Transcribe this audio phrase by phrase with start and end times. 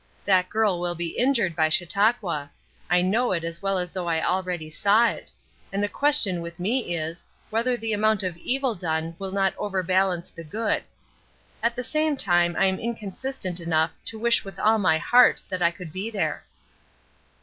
[0.25, 2.49] That girl will be injured by Chautauqua;
[2.89, 5.31] I know it as well as though I already saw it;
[5.71, 10.31] and the question with me is, whether the amount of evil done will not overbalance
[10.31, 10.81] the good.
[11.61, 15.61] At the same time I am inconsistent enough to wish with all my heart that
[15.61, 16.45] I could be there."